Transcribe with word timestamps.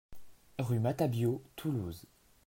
Rue 0.57 0.79
Matabiau, 0.79 1.43
Toulouse 1.55 2.07